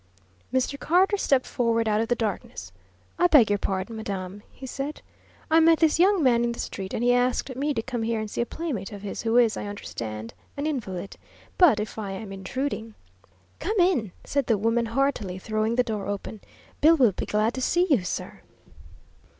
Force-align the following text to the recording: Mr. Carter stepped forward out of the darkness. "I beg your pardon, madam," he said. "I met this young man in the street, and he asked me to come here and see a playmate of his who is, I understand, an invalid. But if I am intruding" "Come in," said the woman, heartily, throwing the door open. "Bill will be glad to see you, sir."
Mr. 0.51 0.79
Carter 0.79 1.15
stepped 1.15 1.45
forward 1.45 1.87
out 1.87 2.01
of 2.01 2.07
the 2.07 2.15
darkness. 2.15 2.71
"I 3.19 3.27
beg 3.27 3.51
your 3.51 3.59
pardon, 3.59 3.95
madam," 3.97 4.41
he 4.51 4.65
said. 4.65 5.03
"I 5.51 5.59
met 5.59 5.77
this 5.77 5.99
young 5.99 6.23
man 6.23 6.43
in 6.43 6.53
the 6.53 6.59
street, 6.59 6.95
and 6.95 7.03
he 7.03 7.13
asked 7.13 7.55
me 7.55 7.71
to 7.75 7.83
come 7.83 8.01
here 8.01 8.19
and 8.19 8.27
see 8.27 8.41
a 8.41 8.45
playmate 8.47 8.91
of 8.91 9.03
his 9.03 9.21
who 9.21 9.37
is, 9.37 9.55
I 9.55 9.67
understand, 9.67 10.33
an 10.57 10.65
invalid. 10.65 11.17
But 11.55 11.79
if 11.79 11.99
I 11.99 12.13
am 12.13 12.31
intruding" 12.33 12.95
"Come 13.59 13.79
in," 13.79 14.11
said 14.23 14.47
the 14.47 14.57
woman, 14.57 14.87
heartily, 14.87 15.37
throwing 15.37 15.75
the 15.75 15.83
door 15.83 16.07
open. 16.07 16.41
"Bill 16.81 16.97
will 16.97 17.11
be 17.11 17.27
glad 17.27 17.53
to 17.53 17.61
see 17.61 17.85
you, 17.87 18.03
sir." 18.03 18.41